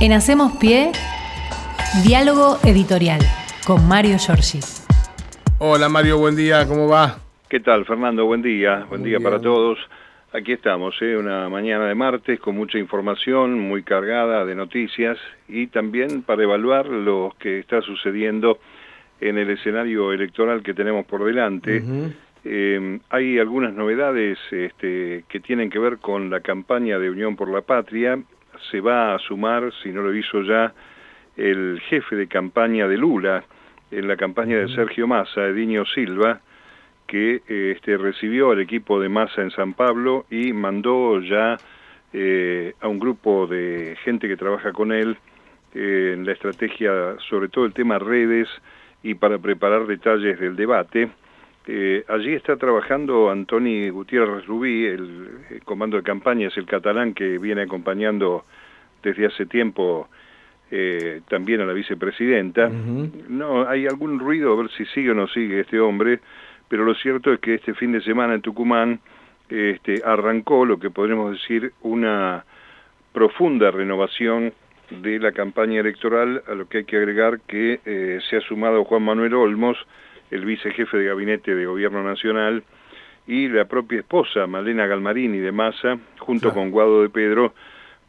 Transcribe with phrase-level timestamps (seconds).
[0.00, 0.90] En Hacemos Pie,
[2.04, 3.20] diálogo editorial
[3.64, 4.58] con Mario Giorgi.
[5.58, 7.18] Hola Mario, buen día, ¿cómo va?
[7.48, 8.26] ¿Qué tal, Fernando?
[8.26, 9.78] Buen día, buen día para todos.
[10.32, 11.16] Aquí estamos, ¿eh?
[11.16, 15.16] una mañana de martes con mucha información, muy cargada de noticias
[15.48, 18.58] y también para evaluar lo que está sucediendo
[19.20, 21.82] en el escenario electoral que tenemos por delante.
[22.44, 27.48] Eh, hay algunas novedades este, que tienen que ver con la campaña de Unión por
[27.48, 28.18] la Patria.
[28.70, 30.72] Se va a sumar, si no lo hizo ya,
[31.36, 33.44] el jefe de campaña de Lula
[33.90, 36.40] en la campaña de Sergio Massa, Edinio Silva,
[37.06, 41.56] que eh, este, recibió al equipo de Massa en San Pablo y mandó ya
[42.12, 45.16] eh, a un grupo de gente que trabaja con él
[45.74, 48.48] eh, en la estrategia, sobre todo el tema redes
[49.02, 51.10] y para preparar detalles del debate.
[51.66, 57.38] Eh, allí está trabajando Antoni Gutiérrez Rubí, el, comando de campaña, es el catalán que
[57.38, 58.44] viene acompañando
[59.02, 60.08] desde hace tiempo
[60.70, 62.68] eh, también a la vicepresidenta.
[62.68, 66.20] No, hay algún ruido, a ver si sigue o no sigue este hombre,
[66.68, 69.00] pero lo cierto es que este fin de semana en Tucumán
[69.48, 72.44] este, arrancó lo que podremos decir una
[73.12, 74.52] profunda renovación
[74.90, 78.84] de la campaña electoral, a lo que hay que agregar que eh, se ha sumado
[78.84, 79.78] Juan Manuel Olmos,
[80.34, 82.64] el vicejefe de gabinete de gobierno nacional,
[83.26, 86.54] y la propia esposa, Malena Galmarini de Massa, junto Claro.
[86.60, 87.54] con Guado de Pedro,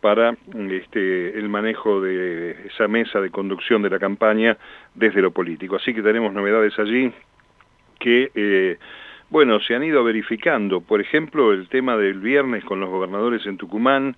[0.01, 0.35] para
[0.69, 4.57] este, el manejo de esa mesa de conducción de la campaña
[4.93, 5.77] desde lo político.
[5.77, 7.11] Así que tenemos novedades allí
[7.99, 8.77] que, eh,
[9.29, 10.81] bueno, se han ido verificando.
[10.81, 14.15] Por ejemplo, el tema del viernes con los gobernadores en Tucumán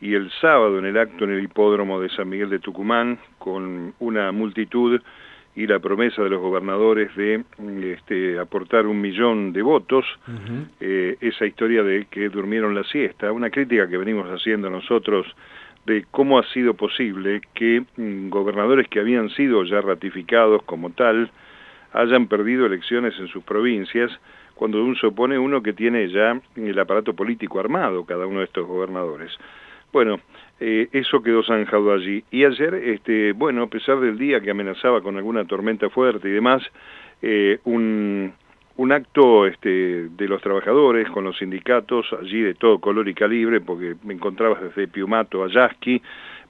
[0.00, 3.94] y el sábado en el acto en el hipódromo de San Miguel de Tucumán con
[3.98, 5.00] una multitud
[5.56, 7.42] y la promesa de los gobernadores de
[7.94, 10.04] este, aportar un millón de votos
[10.80, 15.26] eh, esa historia de que durmieron la siesta, una crítica que venimos haciendo nosotros
[15.86, 21.30] de cómo ha sido posible que mm, gobernadores que habían sido ya ratificados como tal
[21.92, 24.10] hayan perdido elecciones en sus provincias,
[24.54, 28.66] cuando uno supone uno que tiene ya el aparato político armado, cada uno de estos
[28.66, 29.32] gobernadores.
[29.92, 30.20] Bueno,
[30.60, 32.24] eh, eso quedó zanjado allí.
[32.30, 36.32] Y ayer, este, bueno, a pesar del día que amenazaba con alguna tormenta fuerte y
[36.32, 36.62] demás,
[37.22, 38.32] eh, un,
[38.76, 43.60] un acto este, de los trabajadores con los sindicatos, allí de todo color y calibre,
[43.60, 46.02] porque me encontrabas desde Piumato a Yasky,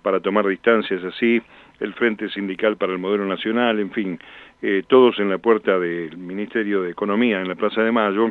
[0.03, 1.43] para tomar distancias así,
[1.81, 4.19] el Frente Sindical para el Modelo Nacional, en fin,
[4.63, 8.31] eh, todos en la puerta del Ministerio de Economía, en la Plaza de Mayo,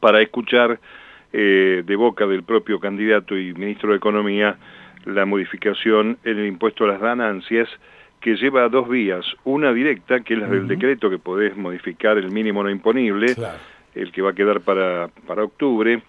[0.00, 0.78] para escuchar
[1.32, 4.56] eh, de boca del propio candidato y ministro de Economía
[5.04, 7.68] la modificación en el impuesto a las ganancias
[8.20, 12.30] que lleva dos vías, una directa, que es la del decreto que podés modificar el
[12.30, 13.58] mínimo no imponible, Claro.
[13.94, 16.02] el que va a quedar para, para octubre,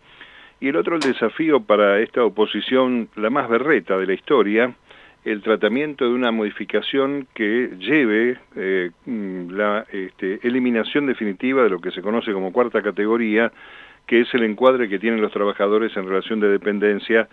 [0.60, 4.74] y el otro el desafío para esta oposición, la más berreta de la historia,
[5.26, 11.92] el tratamiento de una modificación que lleve eh, la este, eliminación definitiva de lo que
[11.92, 13.52] se conoce como cuarta categoría,
[14.07, 17.28] que es el encuadre que tienen los trabajadores en relación de dependencia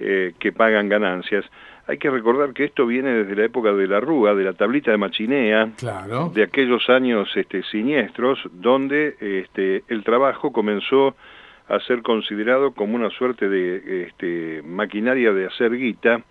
[0.00, 1.44] eh, que pagan ganancias.
[1.86, 4.90] Hay que recordar que esto viene desde la época de la Rúa, de la tablita
[4.90, 6.32] de Machinea, Claro.
[6.34, 11.14] de aquellos años este, siniestros donde este, el trabajo comenzó
[11.68, 16.22] a ser considerado como una suerte de este, maquinaria de hacer guita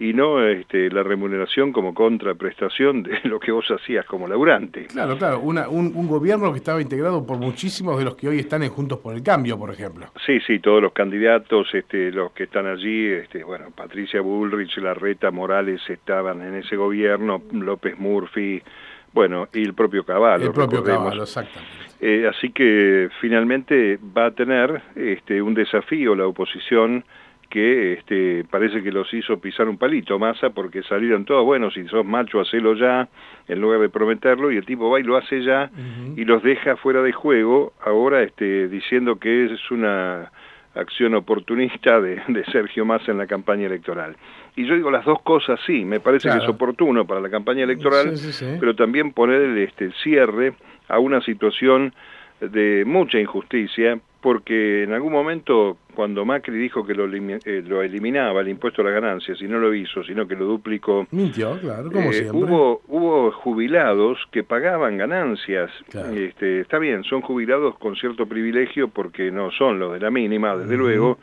[0.00, 4.86] y no este, la remuneración como contraprestación de lo que vos hacías como laburante.
[4.86, 5.40] Claro, claro.
[5.40, 8.70] Una- un, un gobierno que estaba integrado por muchísimos de los que hoy están en
[8.70, 10.06] Juntos por el Cambio, por ejemplo.
[10.24, 15.30] Sí, sí, todos los candidatos, este, los que están allí, este, bueno, Patricia Bullrich, Larreta,
[15.30, 18.62] Morales estaban en ese gobierno, López Murphy,
[19.12, 20.46] bueno, y el propio Caballo.
[20.46, 20.82] el propio.
[20.82, 21.68] Caballo, exactamente.
[22.00, 27.04] Eh, así que finalmente va a tener este, un desafío la oposición
[27.50, 31.86] que este, parece que los hizo pisar un palito, Massa, porque salieron todos, bueno, si
[31.88, 33.08] sos macho, hacelo ya,
[33.48, 35.68] en lugar de prometerlo, y el tipo va y lo hace ya,
[36.16, 40.30] y los deja fuera de juego, ahora este, diciendo que es una
[40.76, 44.14] acción oportunista de, de Sergio Massa en la campaña electoral.
[44.54, 47.64] Y yo digo las dos cosas sí, me parece que es oportuno para la campaña
[47.64, 48.56] electoral, Sí, sí, sí.
[48.60, 50.54] pero también poner el, este, el cierre
[50.88, 51.92] a una situación
[52.40, 58.40] de mucha injusticia, porque en algún momento cuando Macri dijo que lo, eh, lo eliminaba
[58.40, 61.90] el impuesto a las ganancias y no lo hizo, sino que lo duplicó, Mintió, claro,
[61.90, 62.38] como eh, siempre.
[62.38, 65.70] hubo, hubo jubilados que pagaban ganancias.
[65.90, 66.12] Claro.
[66.12, 70.56] Este, está bien, son jubilados con cierto privilegio porque no son los de la mínima,
[70.56, 71.18] desde luego,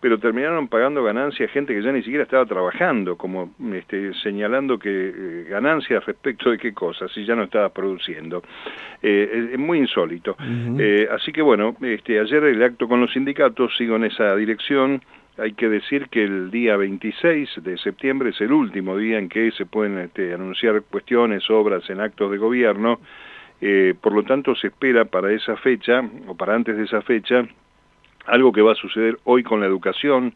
[0.00, 4.90] pero terminaron pagando ganancias gente que ya ni siquiera estaba trabajando, como este, señalando que
[4.90, 8.42] eh, ganancias respecto de qué cosas, si ya no estaba produciendo.
[9.02, 10.36] Eh, es, muy insólito.
[10.78, 15.02] Eh, así que bueno, este, ayer el acto con los sindicatos, sigo en esa dirección,
[15.38, 19.50] hay que decir que el día 26 de septiembre es el último día en que
[19.52, 23.00] se pueden este, anunciar cuestiones, obras en actos de gobierno,
[23.60, 27.46] eh, por lo tanto se espera para esa fecha, o para antes de esa fecha,
[28.26, 30.34] algo que va a suceder hoy con la educación,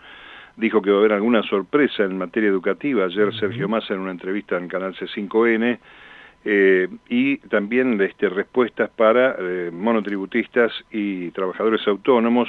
[0.56, 4.10] dijo que va a haber alguna sorpresa en materia educativa, ayer Sergio Massa en una
[4.10, 5.78] entrevista en Canal C5N,
[6.44, 12.48] eh, y también este, respuestas para eh, monotributistas y trabajadores autónomos,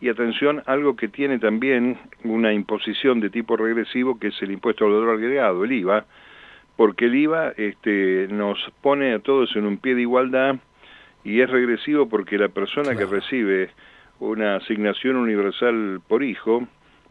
[0.00, 4.84] y atención, algo que tiene también una imposición de tipo regresivo, que es el impuesto
[4.84, 6.04] al valor agregado, el IVA,
[6.76, 10.56] porque el IVA este, nos pone a todos en un pie de igualdad
[11.24, 13.70] y es regresivo porque la persona que recibe
[14.20, 16.66] una asignación universal por hijo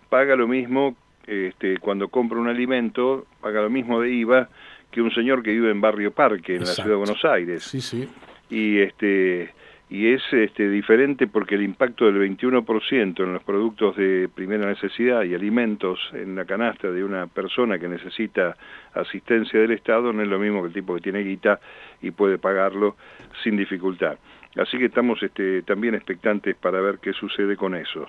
[0.10, 0.96] paga lo mismo
[1.28, 4.50] este, cuando compra un alimento, paga lo mismo de IVA
[4.92, 7.64] que un señor que vive en Barrio Parque, en la ciudad de Buenos Aires.
[7.64, 8.08] Sí, sí.
[8.50, 9.52] Y este
[9.88, 15.24] y es este, diferente porque el impacto del 21% en los productos de primera necesidad
[15.24, 18.58] y alimentos en la canasta de una persona que necesita
[18.96, 21.60] asistencia del Estado no es lo mismo que el tipo que tiene guita
[22.02, 22.96] y puede pagarlo
[23.44, 24.18] sin dificultad.
[24.58, 28.08] Así que estamos este, también expectantes para ver qué sucede con eso.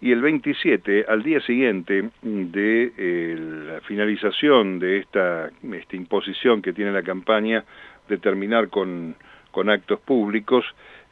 [0.00, 5.50] Y el 27, al día siguiente de eh, la finalización de esta,
[5.92, 7.64] imposición que tiene la campaña
[8.08, 9.14] de terminar con,
[9.50, 10.64] con actos públicos,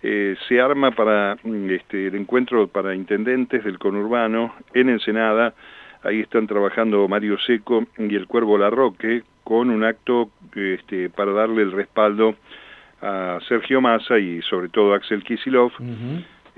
[0.03, 5.53] eh, se arma para mm, este, el encuentro para intendentes del conurbano en Ensenada.
[6.03, 11.63] Ahí están trabajando Mario Seco y el Cuervo Larroque con un acto este, para darle
[11.63, 12.37] el respaldo
[13.01, 15.73] a Sergio Massa y sobre todo a Axel Kisilov.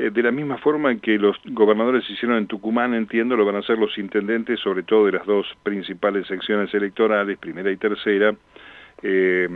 [0.00, 3.56] Eh, de la misma forma en que los gobernadores hicieron en Tucumán, entiendo, lo van
[3.56, 8.34] a hacer los intendentes, sobre todo de las dos principales secciones electorales, primera y tercera,
[9.02, 9.48] eh,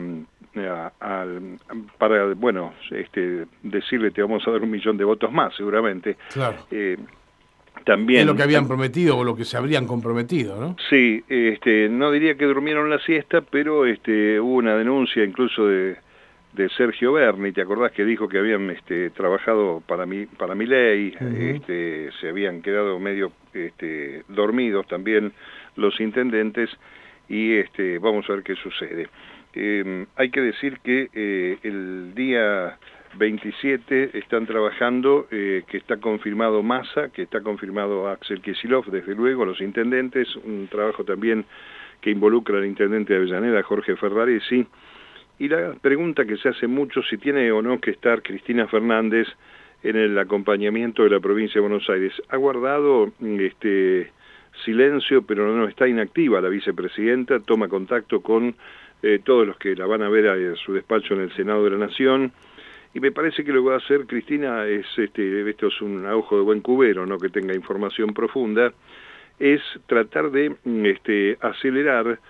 [1.99, 6.17] para, bueno, este, decirle te vamos a dar un millón de votos más, seguramente.
[6.33, 6.59] Claro.
[6.71, 6.99] Eh,
[7.85, 10.77] también, es lo que habían prometido o lo que se habrían comprometido, ¿no?
[10.91, 15.97] Sí, este, no diría que durmieron la siesta, pero este, hubo una denuncia incluso de,
[16.55, 20.67] de Sergio Berni, ¿te acordás que dijo que habían este, trabajado para mi, para mi
[20.67, 21.15] ley?
[21.37, 25.33] este, se habían quedado medio este, dormidos también
[25.77, 26.71] los intendentes
[27.29, 29.09] y este, vamos a ver qué sucede.
[29.55, 32.79] Eh, hay que decir que eh, el día
[33.17, 39.45] 27 están trabajando, eh, que está confirmado Massa, que está confirmado Axel Kicillof, desde luego,
[39.45, 41.45] los intendentes, un trabajo también
[42.01, 44.67] que involucra al intendente de Avellaneda, Jorge Ferraresi,
[45.39, 49.27] y la pregunta que se hace mucho si tiene o no que estar Cristina Fernández
[49.83, 52.13] en el acompañamiento de la provincia de Buenos Aires.
[52.29, 54.11] Ha guardado este
[54.65, 58.55] silencio, pero no está inactiva la vicepresidenta, toma contacto con
[59.03, 61.71] eh, todos los que la van a ver a, su despacho en el Senado de
[61.71, 62.33] la Nación,
[62.95, 66.07] y me parece que lo que va a hacer Cristina es, este, esto es un
[66.07, 68.73] ojo de buen cubero, no que tenga información profunda,
[69.41, 72.21] es tratar de mm, este, acelerar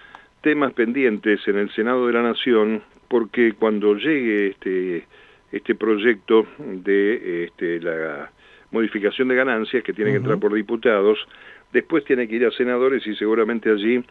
[0.40, 2.82] temas pendientes en el Senado de la Nación,
[3.14, 5.05] porque cuando llegue este,
[5.52, 8.32] este proyecto de este, la
[8.72, 11.16] modificación de ganancias, que tiene que entrar por diputados,
[11.72, 14.05] después tiene que ir a senadores y seguramente allí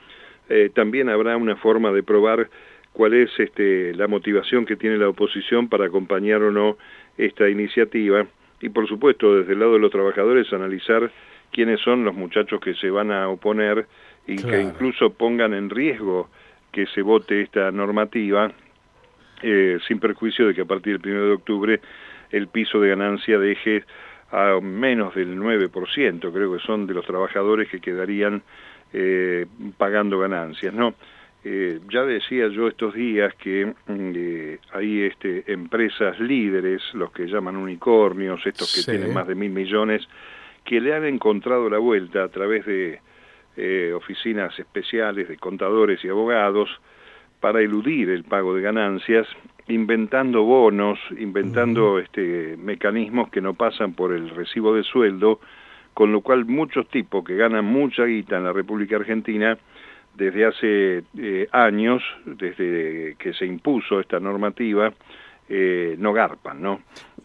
[0.48, 2.50] eh, también habrá una forma de probar
[2.94, 6.78] cuál es este, la motivación que tiene la oposición para acompañar o no
[7.18, 8.26] esta iniciativa.
[8.62, 11.12] Y por supuesto desde el lado de los trabajadores analizar
[11.52, 13.86] quiénes son los muchachos que se van a oponer
[14.28, 16.30] y que incluso pongan en riesgo
[16.72, 18.54] que se vote esta normativa
[19.44, 21.82] eh, sin perjuicio de que a partir del 1 de octubre
[22.32, 23.84] el piso de ganancia deje
[24.32, 28.42] a menos del 9%, creo que son de los trabajadores que quedarían
[28.92, 29.46] eh,
[29.78, 30.96] pagando ganancias, ¿no?
[31.44, 37.28] Eh, ya decía yo estos días que mm, eh, hay este, empresas líderes, los que
[37.28, 40.08] llaman unicornios, estos que tienen más de mil millones,
[40.66, 43.00] que le han encontrado la vuelta a través de
[43.94, 46.70] oficinas especiales de contadores y abogados
[47.44, 49.28] para eludir el pago de ganancias,
[49.68, 55.42] inventando bonos, inventando este, mecanismos que no pasan por el recibo de sueldo,
[55.94, 59.58] con lo cual muchos tipos que ganan mucha guita en la República Argentina,
[60.16, 64.94] desde hace eh, años, desde que se impuso esta normativa,
[65.50, 66.82] eh, no garpan, ¿no?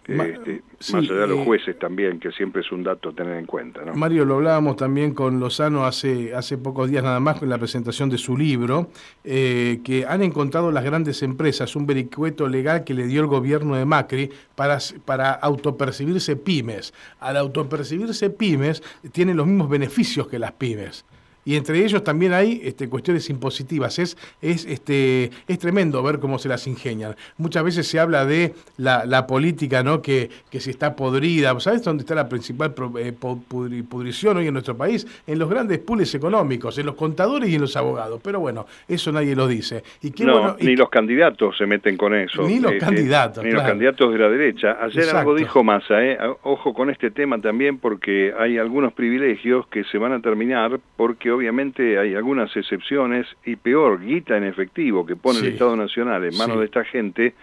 [0.06, 3.36] Este, más allá de los eh, jueces también, que siempre es un dato a tener
[3.36, 3.84] en cuenta.
[3.84, 3.92] ¿no?
[3.94, 8.08] Mario, lo hablábamos también con Lozano hace, hace pocos días nada más con la presentación
[8.08, 8.88] de su libro,
[9.22, 13.84] que han encontrado las grandes empresas un vericueto legal que le dio el gobierno de
[13.84, 16.94] Macri para, para autopercibirse pymes.
[17.20, 18.82] Al autopercibirse pymes,
[19.12, 21.04] tienen los mismos beneficios que las pymes.
[21.48, 23.98] Y entre ellos también hay este, cuestiones impositivas.
[23.98, 27.16] Es, es, este, es tremendo ver cómo se las ingenian.
[27.38, 30.02] Muchas veces se habla de la, política, ¿no?
[30.02, 31.58] Que, que si está podrida.
[31.58, 35.06] ¿Sabes dónde está la principal eh, pudrición hoy en nuestro país?
[35.26, 38.20] En los grandes pools económicos, en los contadores y en los abogados.
[38.22, 39.82] Pero bueno, eso nadie lo dice.
[40.02, 42.46] Y no, ni los candidatos se meten con eso.
[42.46, 43.42] Ni los candidatos.
[43.42, 44.76] Ni los candidatos de la derecha.
[44.82, 46.18] Ayer algo dijo Massa, ¿eh?
[46.42, 51.37] ojo con este tema también porque hay algunos privilegios que se van a terminar porque
[51.38, 56.36] obviamente hay algunas excepciones y peor, guita en efectivo que pone el Estado Nacional en
[56.36, 57.34] manos de esta gente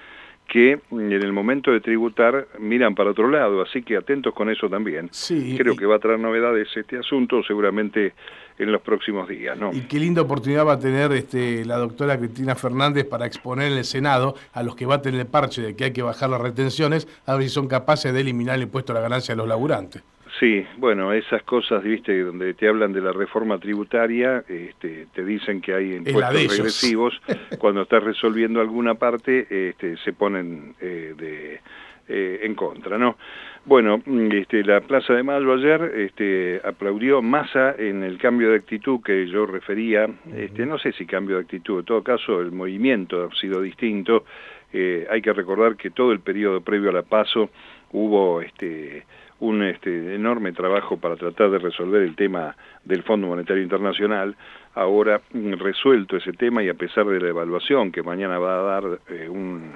[0.47, 4.69] que en el momento de tributar miran para otro lado, así que atentos con eso
[4.69, 5.09] también.
[5.57, 8.13] Creo que va a traer novedades este asunto seguramente
[8.59, 9.57] en los próximos días.
[9.57, 9.73] ¿no?
[9.73, 13.77] Y qué linda oportunidad va a tener este, la doctora Cristina Fernández para exponer en
[13.79, 17.07] el Senado a los que baten el parche de que hay que bajar las retenciones,
[17.25, 20.03] a ver si son capaces de eliminar el impuesto a la ganancia de los laburantes.
[20.39, 25.61] Sí, bueno, esas cosas, viste, donde te hablan de la reforma tributaria, este, te dicen
[25.61, 27.21] que hay impuestos regresivos,
[27.59, 31.61] cuando estás resolviendo alguna parte, este, se ponen eh, de,
[32.07, 33.17] eh, en contra, ¿no?
[33.63, 33.99] Bueno,
[34.31, 39.27] este, la Plaza de Mayo ayer este, aplaudió Massa en el cambio de actitud que
[39.27, 43.35] yo refería, este, no sé si cambio de actitud, en todo caso el movimiento ha
[43.35, 44.25] sido distinto,
[44.71, 47.49] eh, hay que recordar que todo el periodo previo a la PASO
[47.91, 49.05] hubo este,
[49.45, 54.35] un este, enorme trabajo para tratar de resolver el tema del Fondo Monetario Internacional.
[54.73, 58.63] Ahora mm, resuelto ese tema y a pesar de la evaluación que mañana va a
[58.63, 59.73] dar eh, un,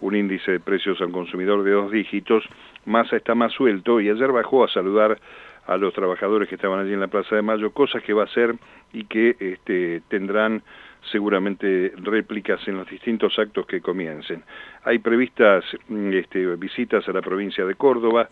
[0.00, 2.42] un, índice de precios al consumidor de dos dígitos,
[2.86, 5.18] Massa está más suelto y ayer bajó a saludar
[5.66, 8.26] a los trabajadores que estaban allí en la Plaza de Mayo, cosas que va a
[8.26, 8.56] hacer
[8.92, 10.62] y que este, tendrán
[11.10, 14.42] seguramente réplicas en los distintos actos que comiencen.
[14.84, 18.28] Hay previstas mm, este, visitas a la provincia de Córdoba,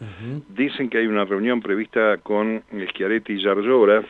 [0.48, 4.02] dicen que hay una reunión prevista con Schiaretti y Yarlora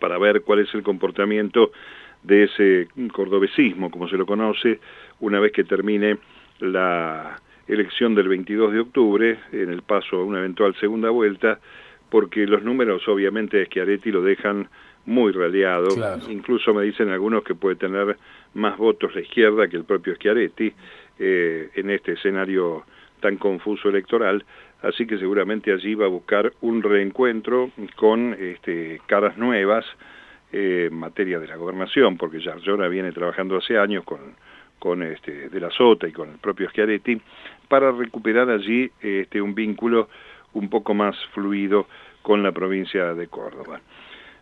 [0.00, 1.70] para ver cuál es el comportamiento
[2.22, 4.80] de ese cordobesismo, como se lo conoce,
[5.20, 6.18] una vez que termine
[6.58, 11.60] la elección del 22 de octubre, en el paso a una eventual segunda vuelta,
[12.10, 14.68] porque los números obviamente de Schiaretti lo dejan
[15.08, 15.88] muy raleado,
[16.28, 18.18] incluso me dicen algunos que puede tener
[18.52, 20.70] más votos la izquierda que el propio Schiaretti
[21.18, 22.84] eh, en este escenario
[23.20, 24.44] tan confuso electoral,
[24.82, 29.86] así que seguramente allí va a buscar un reencuentro con este, caras nuevas
[30.52, 34.20] eh, en materia de la gobernación, porque ya Llora viene trabajando hace años con,
[34.78, 37.18] con este, De la Sota y con el propio Schiaretti,
[37.66, 40.10] para recuperar allí este, un vínculo
[40.52, 41.86] un poco más fluido
[42.20, 43.80] con la provincia de Córdoba.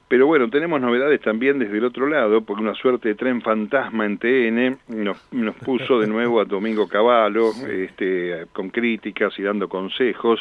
[0.09, 4.07] Pero bueno, tenemos novedades también desde el otro lado, porque una suerte de tren fantasma
[4.07, 9.69] en TN nos, nos puso de nuevo a Domingo Cavallo, este, con críticas y dando
[9.69, 10.41] consejos.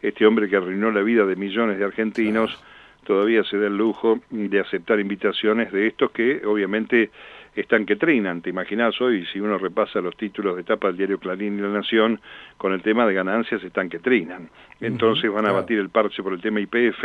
[0.00, 2.56] Este hombre que arruinó la vida de millones de argentinos
[3.04, 7.10] todavía se da el lujo de aceptar invitaciones de estos que obviamente
[7.54, 8.42] están que trinan.
[8.42, 11.68] Te imaginas hoy, si uno repasa los títulos de etapa del diario Clarín y La
[11.68, 12.20] Nación,
[12.56, 14.48] con el tema de ganancias están que trinan.
[14.80, 17.04] Entonces van a batir el parche por el tema IPF,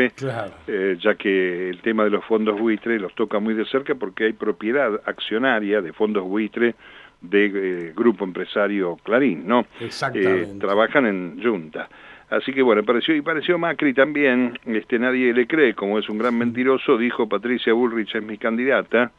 [0.67, 4.25] eh, ya que el tema de los fondos buitre los toca muy de cerca porque
[4.25, 6.75] hay propiedad accionaria de fondos buitre
[7.21, 9.65] de eh, grupo empresario Clarín, ¿no?
[9.79, 10.41] Exactamente.
[10.43, 11.89] Eh, trabajan en junta.
[12.29, 16.17] Así que bueno, pareció, y pareció Macri también, este, nadie le cree, como es un
[16.17, 19.11] gran mentiroso, dijo Patricia Bullrich es mi candidata,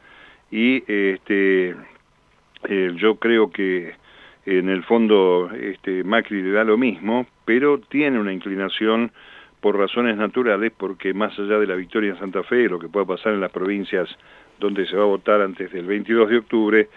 [0.51, 1.75] y este,
[2.63, 3.93] eh, yo creo que
[4.45, 9.11] en el fondo este, Macri le da lo mismo, pero tiene una inclinación
[9.59, 13.05] por razones naturales, porque más allá de la victoria en Santa Fe, lo que pueda
[13.05, 14.07] pasar en las provincias
[14.59, 16.89] donde se va a votar antes del 22 de octubre,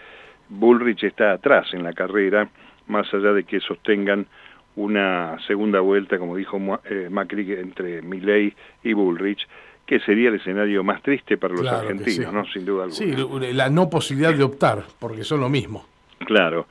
[0.49, 2.49] Bullrich está atrás en la carrera,
[2.87, 4.27] más allá de que sostengan
[4.75, 8.53] una segunda vuelta, como dijo eh, Macri, entre Milley
[8.83, 9.45] y Bullrich
[9.91, 12.45] que sería el escenario más triste para los argentinos, ¿no?
[12.45, 13.45] Sin duda alguna.
[13.49, 15.85] Sí, la no posibilidad de optar, porque son lo mismo.
[16.19, 16.67] Claro,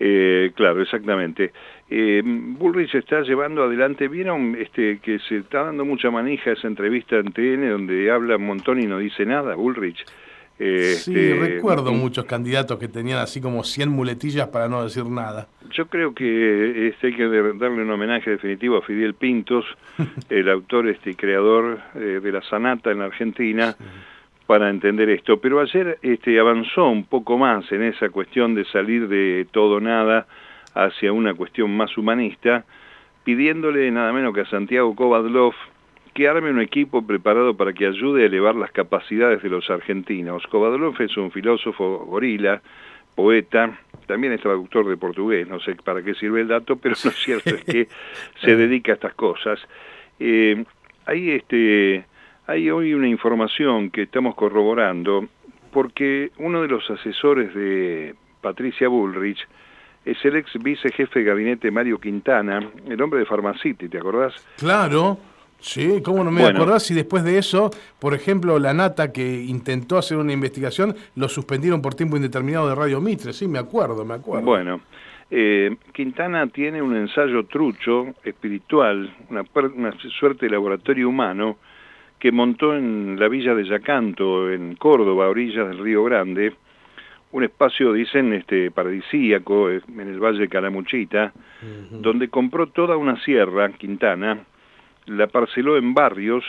[0.00, 1.52] eh, claro, exactamente.
[1.90, 7.16] Eh, Bullrich está llevando adelante, vieron este, que se está dando mucha manija esa entrevista
[7.16, 10.02] en TN donde habla un montón y no dice nada, Bullrich.
[10.58, 15.04] Eh, sí, este, recuerdo muchos candidatos que tenían así como 100 muletillas para no decir
[15.06, 15.48] nada.
[15.70, 19.64] Yo creo que este, hay que darle un homenaje definitivo a Fidel Pintos,
[20.30, 23.74] el autor este, y creador eh, de la Sanata en Argentina,
[24.46, 25.40] para entender esto.
[25.40, 30.26] Pero ayer este, avanzó un poco más en esa cuestión de salir de todo nada
[30.74, 32.64] hacia una cuestión más humanista,
[33.24, 35.54] pidiéndole nada menos que a Santiago Kovadlov,
[36.14, 40.46] que arme un equipo preparado para que ayude a elevar las capacidades de los argentinos.
[40.46, 42.60] Kovadlov es un filósofo gorila,
[43.14, 47.10] poeta, también es traductor de portugués, no sé para qué sirve el dato, pero lo
[47.10, 47.88] cierto es que
[48.40, 49.60] se dedica a estas cosas.
[50.18, 50.64] Eh,
[51.06, 52.04] hay este,
[52.46, 55.28] hay hoy una información que estamos corroborando
[55.72, 59.46] porque uno de los asesores de Patricia Bullrich
[60.04, 64.34] es el ex vicejefe de gabinete Mario Quintana, el hombre de Pharmacity, ¿te acordás?
[64.58, 65.18] Claro,
[65.62, 69.96] sí, ¿cómo no me acordás si después de eso, por ejemplo, la Nata que intentó
[69.96, 73.32] hacer una investigación, lo suspendieron por tiempo indeterminado de Radio Mitre?
[73.32, 74.44] Sí, me acuerdo, me acuerdo.
[74.44, 74.80] Bueno,
[75.30, 81.56] eh, Quintana tiene un ensayo trucho, espiritual, una, una suerte de laboratorio humano,
[82.18, 86.52] que montó en la villa de Yacanto, en Córdoba, a orillas del Río Grande,
[87.32, 91.32] un espacio, dicen, este, paradisíaco, eh, en el Valle de Calamuchita,
[91.90, 94.44] donde compró toda una sierra, Quintana,
[95.06, 96.44] la parceló en barrios,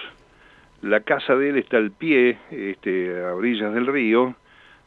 [0.81, 4.35] la casa de él está al pie, este, a orillas del río,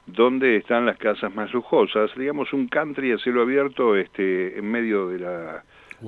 [0.06, 5.08] donde están las casas más lujosas, digamos un country a cielo abierto este, en medio
[5.08, 5.64] de la,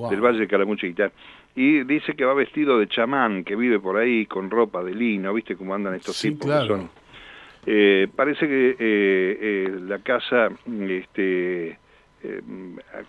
[0.09, 1.11] del Valle de Calamuchita.
[1.55, 5.33] Y dice que va vestido de chamán, que vive por ahí con ropa de lino,
[5.33, 6.89] ¿viste cómo andan estos tipos que son?
[7.65, 10.49] Eh, parece que eh, eh, la casa,
[10.87, 11.77] este,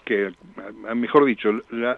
[0.04, 0.32] que,
[0.94, 1.50] mejor dicho,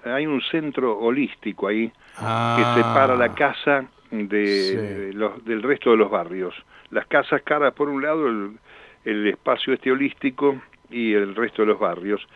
[0.05, 2.75] hay un centro holístico ahí que ah.
[2.77, 6.55] separa la casa de, los, del resto de los barrios.
[6.91, 8.59] Las casas caras por un lado, el,
[9.05, 12.27] el espacio este holístico y el resto de los barrios.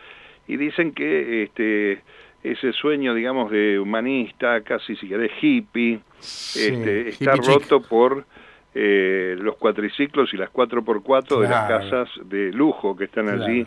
[0.47, 2.01] Y dicen que este
[2.43, 8.25] ese sueño, digamos, de humanista, casi si querés hippie, este, está roto por
[8.73, 13.65] eh, los cuatriciclos y las 4x4 de las casas de lujo que están allí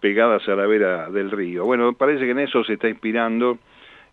[0.00, 1.64] pegadas a la vera del río.
[1.64, 3.58] Bueno, parece que en eso se está inspirando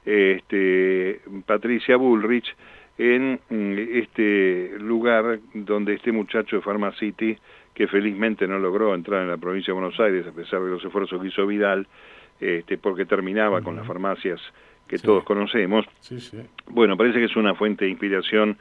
[0.05, 2.55] este, Patricia Bullrich
[2.97, 7.37] en mm, este lugar donde este muchacho de Pharmacity,
[7.73, 10.83] que felizmente no logró entrar en la provincia de Buenos Aires a pesar de los
[10.83, 11.87] esfuerzos que hizo Vidal,
[12.39, 14.41] este, porque terminaba con las farmacias
[14.87, 15.85] que todos conocemos.
[16.67, 18.57] Bueno, parece que es una fuente de inspiración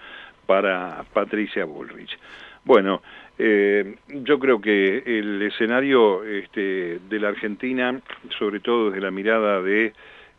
[0.46, 2.18] para Patricia Bullrich.
[2.64, 3.00] Bueno,
[3.38, 8.00] eh, yo creo que el escenario este, de la Argentina,
[8.38, 9.92] sobre todo desde la mirada de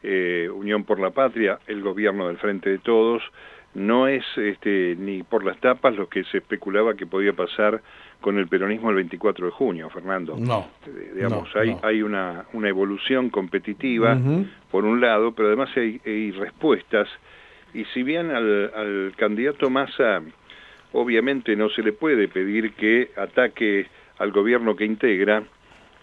[0.04, 3.22] eh, Unión por la Patria, el gobierno del Frente de Todos,
[3.76, 7.82] no es este, ni por las tapas lo que se especulaba que podía pasar
[8.22, 10.36] con el peronismo el 24 de junio, Fernando.
[10.36, 10.68] No.
[10.88, 14.18] Eh, digamos, hay, hay una, una evolución competitiva,
[14.72, 17.08] por un lado, pero además hay, respuestas.
[17.76, 20.24] Y si bien al, al candidato Massa,
[20.98, 23.86] obviamente no se le puede pedir que ataque
[24.18, 25.44] al gobierno que integra,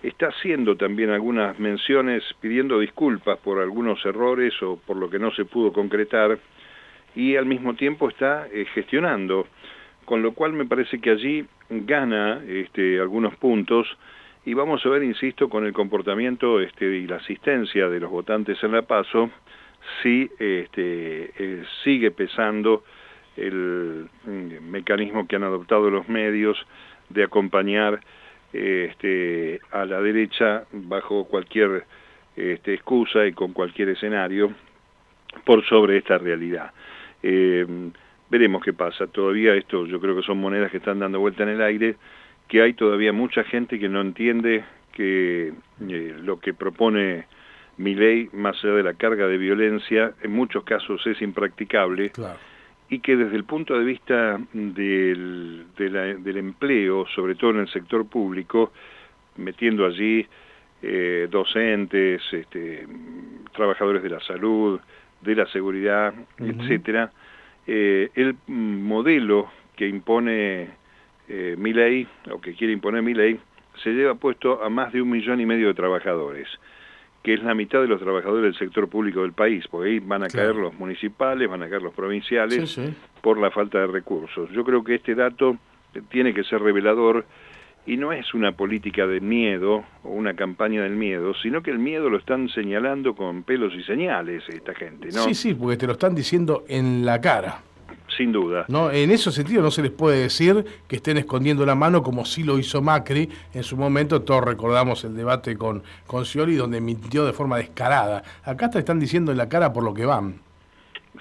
[0.05, 5.33] está haciendo también algunas menciones pidiendo disculpas por algunos errores o por lo que no
[5.33, 6.39] se pudo concretar
[7.17, 9.49] y al mismo tiempo está eh, gestionando,
[10.05, 13.89] con lo cual me parece que allí gana este, algunos puntos
[14.47, 18.63] y vamos a ver, insisto, con el comportamiento este, y la asistencia de los votantes
[18.63, 19.29] en la PASO,
[20.03, 22.85] si este, eh, sigue pesando
[23.37, 26.57] el mm, mecanismo que han adoptado los medios
[27.09, 28.01] de acompañar
[28.53, 31.85] este, a la derecha bajo cualquier
[32.37, 34.53] este, excusa y con cualquier escenario
[35.45, 36.73] por sobre esta realidad.
[37.23, 37.67] Eh,
[38.31, 39.07] veremos qué pasa.
[39.07, 41.97] Todavía esto yo creo que son monedas que están dando vuelta en el aire,
[42.49, 45.53] que hay todavía mucha gente que no entiende que
[45.89, 47.27] eh, lo que propone
[47.77, 52.13] mi ley, más allá de la carga de violencia, en muchos casos es impracticable.
[52.89, 58.07] Y que desde el punto de vista del, del empleo, sobre todo en el sector
[58.07, 58.73] público,
[59.37, 60.27] metiendo allí
[60.83, 62.87] eh, docentes, este,
[63.53, 64.79] trabajadores de la salud,
[65.23, 67.11] de la seguridad, etcétera,
[67.67, 70.69] eh, el modelo que impone
[71.29, 73.41] eh, mi ley, o que quiere imponer mi ley,
[73.83, 76.49] se lleva puesto a más de un millón y medio de trabajadores,
[77.25, 80.23] que es la mitad de los trabajadores del sector público del país, porque ahí van
[80.25, 82.79] a caer los municipales, van a caer los provinciales,
[83.23, 84.51] por la falta de recursos.
[84.51, 85.57] Yo creo que este dato
[86.11, 87.25] tiene que ser revelador
[87.87, 91.79] y no es una política de miedo o una campaña del miedo, sino que el
[91.79, 95.23] miedo lo están señalando con pelos y señales esta gente, ¿no?
[95.23, 97.63] Sí, sí, porque te lo están diciendo en la cara.
[98.17, 98.65] Sin duda.
[98.69, 102.25] No, en ese sentido no se les puede decir que estén escondiendo la mano como
[102.25, 104.23] sí lo hizo Macri en su momento.
[104.23, 108.23] Todos recordamos el debate con, con Scioli donde mintió de forma descarada.
[108.45, 110.35] Acá te están diciendo en la cara por lo que van.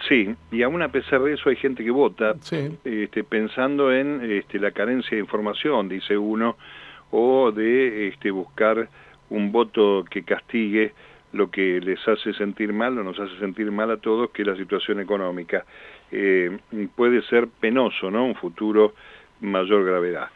[0.08, 2.36] Sí, y aún a pesar de eso hay gente que vota
[2.84, 6.58] este, pensando en este, la carencia de información, dice uno,
[7.12, 8.90] o de este, buscar
[9.30, 10.94] un voto que castigue
[11.32, 14.48] lo que les hace sentir mal o nos hace sentir mal a todos, que es
[14.48, 15.66] la situación económica.
[16.16, 16.58] Eh,
[16.96, 18.26] puede ser penoso, ¿no?
[18.26, 18.94] Un futuro
[19.44, 20.30] mayor gravedad.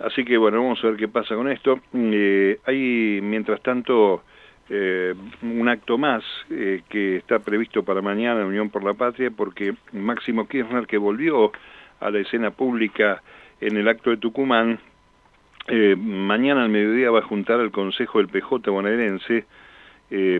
[0.00, 1.80] Así que bueno, vamos a ver qué pasa con esto.
[1.94, 4.22] Eh, hay, mientras tanto,
[4.68, 9.30] eh, un acto más eh, que está previsto para mañana en Unión por la Patria
[9.30, 11.52] porque Máximo Kirchner que volvió
[12.00, 13.22] a la escena pública
[13.60, 14.80] en el acto de Tucumán,
[15.96, 19.44] mañana al mediodía va a juntar al Consejo del PJ bonaerense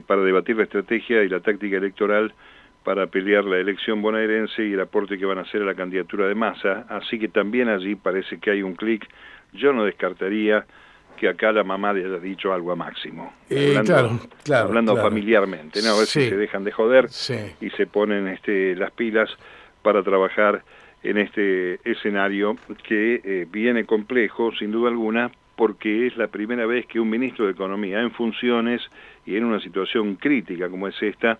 [0.08, 2.34] para debatir la estrategia y la táctica electoral
[2.84, 6.26] para pelear la elección bonaerense y el aporte que van a hacer a la candidatura
[6.26, 6.86] de masa.
[6.88, 9.08] Así que también allí parece que hay un clic.
[9.52, 10.64] Yo no descartaría
[11.16, 13.32] que acá la mamá le haya dicho algo a Máximo.
[13.48, 15.90] Eh, hablando, claro, hablando familiarmente, ¿no?
[15.90, 17.06] A ver si se dejan de joder
[17.60, 19.30] y se ponen este, las pilas
[19.82, 20.64] para trabajar
[21.02, 26.86] en este escenario que eh, viene complejo, sin duda alguna, porque es la primera vez
[26.86, 28.80] que un ministro de Economía en funciones
[29.26, 31.38] y en una situación crítica como es esta,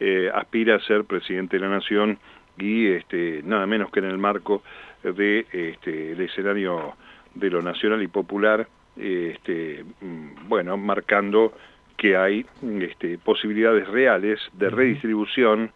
[0.00, 2.18] eh, aspira a ser presidente de la Nación
[2.58, 4.62] y este, nada menos que en el marco
[5.02, 6.94] de este, el escenario
[7.34, 11.52] de lo nacional y popular, este, mm, bueno, marcando
[11.96, 12.46] que hay
[12.80, 15.72] este, posibilidades reales de redistribución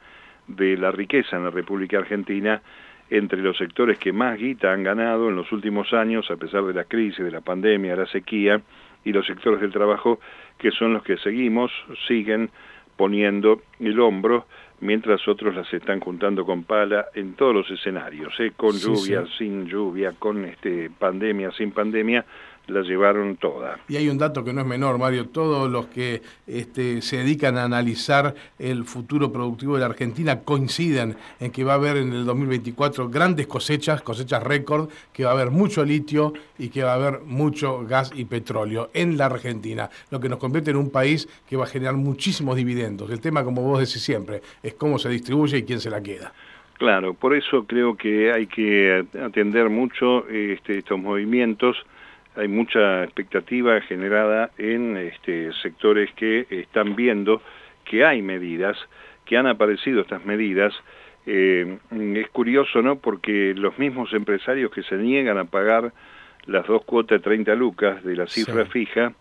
[0.47, 2.63] de la riqueza en la República Argentina
[3.11, 6.75] entre los sectores que más guita han ganado en los últimos años, a pesar de
[6.75, 8.61] la crisis, de la pandemia, de la sequía,
[9.05, 10.21] y los sectores del trabajo
[10.59, 11.73] que son los que seguimos,
[12.07, 12.51] siguen
[12.99, 14.47] poniendo el hombro,
[14.81, 18.53] mientras otros las están juntando con pala en todos los escenarios, ¿eh?
[18.57, 22.27] con lluvia, sin lluvia, con este, pandemia, sin pandemia,
[22.69, 23.79] la llevaron toda.
[23.89, 27.59] Y hay un dato que no es menor, Mario, todos los que este, se dedican
[27.59, 32.13] a analizar el futuro productivo de la Argentina coinciden en que va a haber en
[32.13, 36.93] el 2024 grandes cosechas, cosechas récord, que va a haber mucho litio y que va
[36.93, 40.91] a haber mucho gas y petróleo en la Argentina, lo que nos convierte en un
[40.91, 43.11] país que va a generar muchísimos dividendos.
[43.11, 46.33] El tema, como vos decís siempre, es cómo se distribuye y quién se la queda.
[46.79, 51.77] Claro, por eso creo que hay que atender mucho este, estos movimientos
[52.39, 57.43] hay mucha expectativa generada en este, sectores que están viendo
[57.85, 58.77] que hay medidas,
[59.25, 60.73] que han aparecido estas medidas.
[61.27, 61.79] Eh,
[62.15, 62.97] es curioso, ¿no?
[62.97, 65.93] Porque los mismos empresarios que se niegan a pagar
[66.47, 69.13] las dos cuotas de 30 lucas de la cifra fija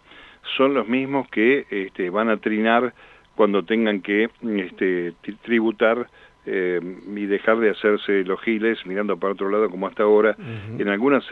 [0.56, 2.94] son los mismos que este, van a trinar
[3.36, 6.08] cuando tengan que este, tributar
[6.50, 6.80] eh,
[7.14, 10.34] y dejar de hacerse los giles mirando para otro lado como hasta ahora,
[10.80, 11.26] en algunas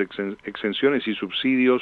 [0.43, 1.82] exenciones y subsidios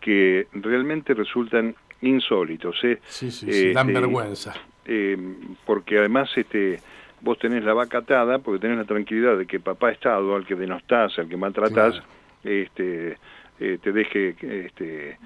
[0.00, 2.76] que realmente resultan insólitos.
[2.84, 3.00] ¿eh?
[3.04, 4.54] Sí, sí, sí dan este, vergüenza.
[4.84, 5.18] Eh,
[5.66, 6.78] porque además este,
[7.20, 10.54] vos tenés la vaca atada, porque tenés la tranquilidad de que papá Estado, al que
[10.54, 12.00] denostás, al que maltratás,
[12.44, 13.16] este,
[13.58, 15.18] eh, te deje este,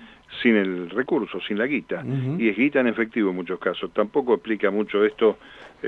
[0.43, 2.03] sin el recurso, sin la guita.
[2.39, 3.93] Y es guita en efectivo en muchos casos.
[3.93, 5.37] Tampoco explica mucho esto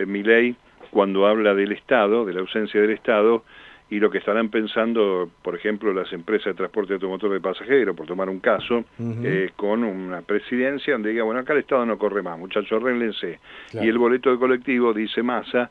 [0.07, 0.55] mi ley
[0.95, 3.43] cuando habla del Estado, de la ausencia del Estado,
[3.91, 8.07] y lo que estarán pensando, por ejemplo, las empresas de transporte automotor de pasajeros, por
[8.07, 12.23] tomar un caso, eh, con una presidencia donde diga, bueno, acá el Estado no corre
[12.23, 13.41] más, muchachos, arréglense.
[13.73, 15.69] Y el boleto de colectivo, dice Massa,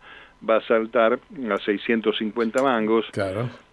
[0.47, 1.13] va a saltar
[1.49, 3.05] a 650 mangos,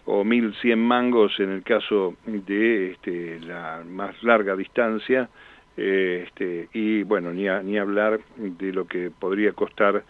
[0.05, 5.29] o 1100 mangos en el caso de este, la más larga distancia,
[5.75, 10.01] eh, este, y bueno, ni, ni hablar de lo que podría costar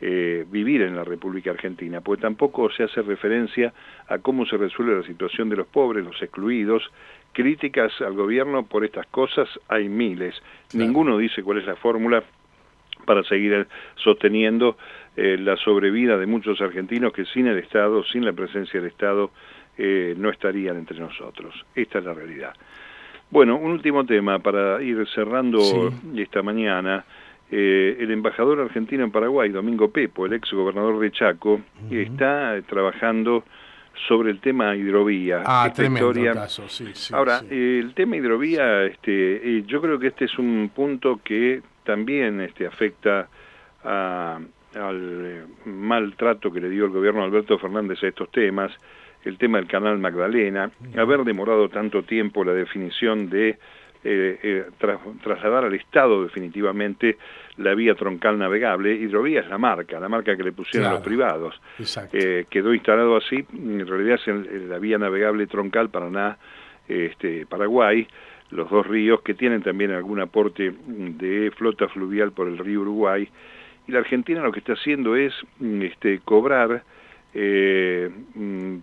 [0.00, 3.72] eh, vivir en la República Argentina, porque tampoco se hace referencia
[4.06, 6.88] a cómo se resuelve la situación de los pobres, los excluidos.
[7.32, 10.34] Críticas al gobierno por estas cosas hay miles.
[10.72, 12.22] Ninguno dice cuál es la fórmula
[13.04, 14.76] para seguir sosteniendo
[15.16, 19.32] eh, la sobrevida de muchos argentinos que sin el Estado, sin la presencia del Estado,
[19.76, 21.54] eh, no estarían entre nosotros.
[21.74, 22.54] Esta es la realidad.
[23.30, 27.04] Bueno, un último tema para ir cerrando esta mañana.
[27.50, 33.44] Eh, el embajador argentino en Paraguay, Domingo Pepo, el ex gobernador de Chaco, está trabajando
[34.06, 35.42] sobre el tema hidrovía.
[35.44, 40.38] Ah, tremendo caso, sí, Ahora, el tema hidrovía, este, eh, yo creo que este es
[40.38, 43.28] un punto que también este, afecta
[43.82, 48.70] al eh, maltrato que le dio el gobierno de Alberto Fernández a estos temas,
[49.24, 53.58] el tema del canal Magdalena, haber demorado tanto tiempo la definición de
[54.04, 54.66] eh, eh
[55.22, 57.18] trasladar al Estado definitivamente
[57.58, 58.94] la vía troncal navegable.
[58.94, 61.60] Hidrovía es la marca, la marca que le pusieron los privados.
[62.12, 66.38] Eh, quedó instalado así, en realidad es la vía navegable troncal Paraná,
[66.88, 68.06] este, Paraguay,
[68.50, 73.28] los dos ríos que tienen también algún aporte de flota fluvial por el río Uruguay.
[73.86, 76.82] Y la Argentina lo que está haciendo es este, cobrar
[77.34, 78.10] eh,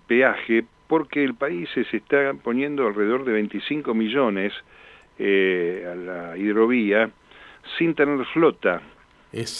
[0.08, 4.54] peaje porque el país se está poniendo alrededor de 25 millones
[5.18, 7.10] eh, a la hidrovía
[7.78, 8.82] sin tener flota,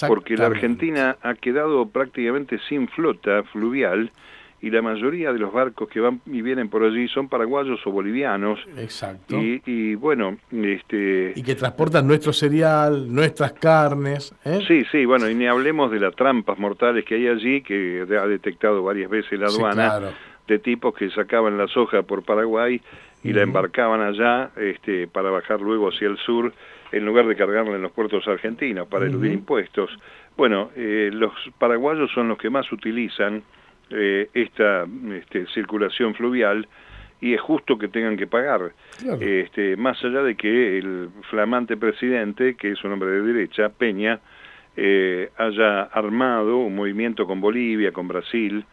[0.08, 4.12] porque la Argentina ha quedado prácticamente sin flota fluvial
[4.62, 7.92] y la mayoría de los barcos que van y vienen por allí son paraguayos o
[7.92, 8.60] bolivianos.
[8.78, 9.38] Exacto.
[9.40, 11.34] Y, bueno, este...
[11.36, 14.34] Y que transportan nuestro cereal, nuestras carnes.
[14.44, 14.62] ¿eh?
[14.68, 18.26] Sí, sí, bueno, y ni hablemos de las trampas mortales que hay allí, que ha
[18.26, 20.14] detectado varias veces la aduana.
[20.48, 22.82] de tipos que sacaban la soja por Paraguay
[23.26, 26.54] y la embarcaban allá este, para bajar luego hacia el sur
[26.92, 29.90] en lugar de cargarla en los puertos argentinos para eludir impuestos.
[30.38, 33.42] Bueno, eh, los paraguayos son los que más utilizan
[33.90, 36.68] eh, esta este, circulación fluvial
[37.20, 38.74] y es justo que tengan que pagar.
[39.20, 44.20] Este, más allá de que el flamante presidente, que es un hombre de derecha, Peña,
[44.78, 48.64] eh, haya armado un movimiento con Bolivia, con Brasil,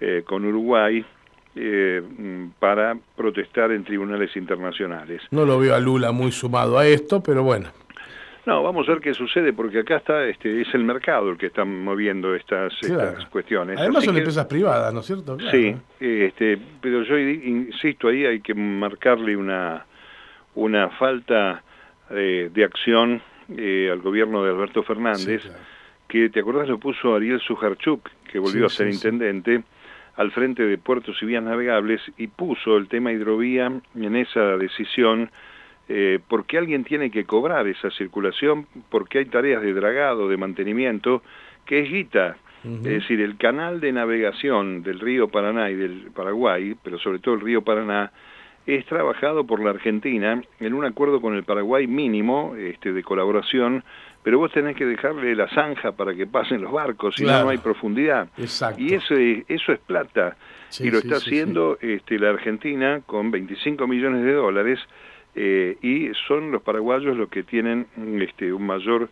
[0.00, 1.04] eh, con Uruguay,
[1.60, 2.02] eh,
[2.60, 5.22] para protestar en tribunales internacionales.
[5.32, 7.70] No lo veo a Lula muy sumado a esto, pero bueno.
[8.46, 11.46] No, vamos a ver qué sucede, porque acá está, este, es el mercado el que
[11.46, 12.72] está moviendo estas,
[13.30, 13.78] cuestiones.
[13.78, 15.36] Además son empresas privadas, ¿no es cierto?
[15.50, 19.84] Sí, este, pero yo insisto ahí, hay que marcarle una,
[20.54, 21.62] una falta
[22.10, 23.20] eh, de acción
[23.54, 25.42] eh, al gobierno de Alberto Fernández,
[26.06, 26.68] que, ¿te acordás?
[26.68, 29.62] Lo puso Ariel Sujarchuk, que volvió a ser intendente,
[30.18, 35.30] al frente de puertos y vías navegables, y puso el tema hidrovía en esa decisión
[35.88, 41.22] eh, porque alguien tiene que cobrar esa circulación, porque hay tareas de dragado, de mantenimiento,
[41.64, 42.36] que es guita.
[42.64, 47.36] Es decir, el canal de navegación del río Paraná y del Paraguay, pero sobre todo
[47.36, 48.10] el río Paraná,
[48.66, 53.84] es trabajado por la Argentina en un acuerdo con el Paraguay mínimo este, de colaboración,
[54.28, 57.48] pero vos tenés que dejarle la zanja para que pasen los barcos, si no, no
[57.48, 58.28] hay profundidad.
[58.76, 60.36] Y eso, eso es plata.
[60.80, 64.80] y lo está haciendo Este, la Argentina con 25 millones de dólares
[65.34, 67.86] eh, y son los paraguayos los que tienen
[68.20, 69.08] este, un mayor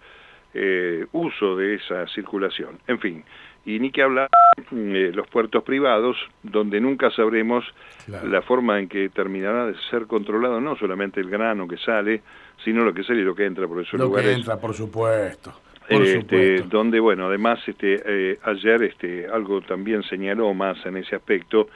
[0.53, 2.79] eh, uso de esa circulación.
[2.87, 3.25] En fin,
[3.67, 4.31] y ni que hablar
[4.71, 7.65] eh, los puertos privados, donde nunca sabremos
[8.07, 12.23] la forma en que terminará de ser controlado no solamente el grano que sale,
[12.65, 14.31] sino lo que sale y lo que entra por esos lo lugares.
[14.31, 15.53] que entra, por supuesto.
[15.89, 21.69] este, donde bueno además este ayer este algo también señaló más en ese aspecto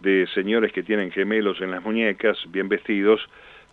[0.00, 3.20] de señores que tienen gemelos en las muñecas bien vestidos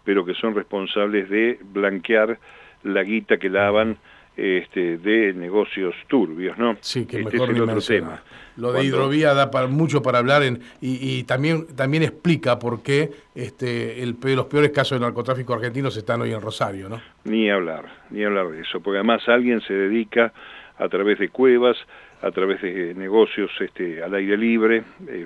[0.03, 2.37] pero que son responsables de blanquear
[2.83, 3.97] la guita que lavan
[4.35, 6.77] este, de negocios turbios, ¿no?
[6.81, 8.21] Sí, que este mejor es el otro tema.
[8.55, 13.09] Lo de hidrovía da para, mucho para hablar en, y, también, también explica por qué
[13.33, 17.01] este, el, los peores casos de narcotráfico argentinos están hoy en Rosario, ¿no?
[17.23, 20.33] Ni hablar, ni hablar de eso, porque además alguien se dedica
[20.77, 21.77] a través de cuevas,
[22.21, 25.25] a través de negocios este, al aire libre, eh,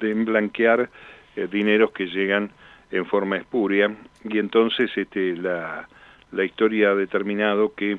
[0.00, 0.88] de blanquear
[1.34, 2.50] eh, dineros que llegan
[2.90, 5.88] en forma espuria y entonces este, la,
[6.32, 7.98] la historia ha determinado que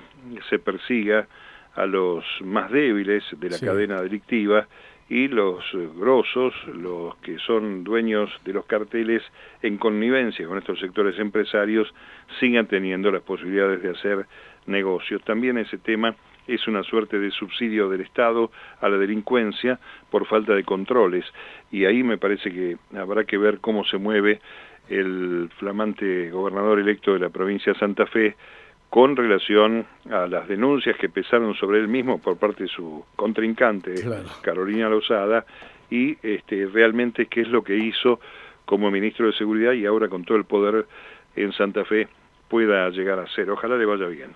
[0.49, 1.27] se persiga
[1.75, 4.67] a los más débiles de la cadena delictiva
[5.09, 5.63] y los
[5.95, 9.23] grosos, los que son dueños de los carteles
[9.63, 11.91] en connivencia con estos sectores empresarios,
[12.39, 14.27] sigan teniendo las posibilidades de hacer
[14.67, 15.23] negocios.
[15.23, 16.15] También ese tema
[16.47, 19.79] es una suerte de subsidio del Estado a la delincuencia
[20.11, 21.25] por falta de controles
[21.71, 24.41] y ahí me parece que habrá que ver cómo se mueve
[24.89, 28.35] el flamante gobernador electo de la provincia de Santa Fe
[28.89, 33.93] con relación a las denuncias que pesaron sobre él mismo por parte de su contrincante,
[34.41, 35.45] Carolina Lozada,
[35.91, 38.19] y este, realmente qué es lo que hizo
[38.65, 40.85] como ministro de Seguridad y ahora con todo el poder
[41.35, 42.07] en Santa Fe
[42.47, 43.49] pueda llegar a ser.
[43.49, 44.31] Ojalá le vaya bien.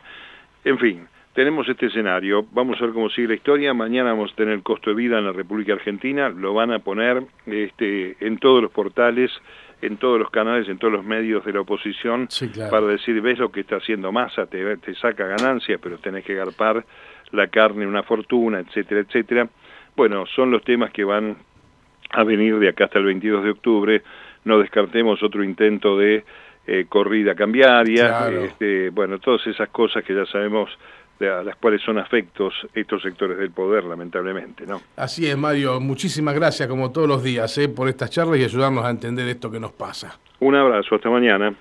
[0.64, 4.36] En fin, tenemos este escenario, vamos a ver cómo sigue la historia, mañana vamos a
[4.36, 8.38] tener el costo de vida en la República Argentina, lo van a poner este, en
[8.38, 9.32] todos los portales,
[9.86, 12.28] en todos los canales, en todos los medios de la oposición,
[12.70, 16.34] para decir, ves lo que está haciendo Massa, te, te saca ganancias, pero tenés que
[16.34, 16.86] garpar
[17.32, 19.50] la carne, una fortuna, etcétera, etcétera.
[19.96, 21.36] Bueno, son los temas que van
[22.12, 24.02] a venir de acá hasta el 22 de octubre,
[24.46, 26.24] no descartemos otro intento de
[26.66, 30.70] eh, corrida cambiaria, este, bueno, todas esas cosas que ya sabemos
[31.22, 34.66] a las cuales son afectos estos sectores del poder, lamentablemente.
[34.66, 34.82] ¿no?
[34.96, 35.80] Así es, Mario.
[35.80, 37.70] Muchísimas gracias, como todos los días, ¿eh?
[37.70, 40.18] por estas charlas y ayudarnos a entender esto que nos pasa.
[40.40, 41.54] Un abrazo, hasta mañana.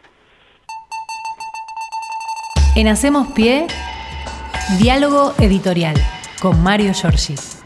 [2.75, 3.67] En Hacemos Pie,
[4.81, 5.95] diálogo editorial
[6.41, 7.62] con Mario Giorgi.